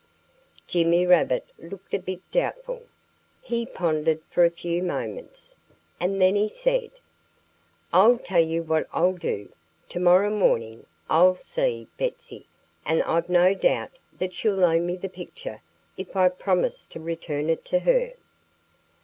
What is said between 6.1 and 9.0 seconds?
then he said: "I'll tell you what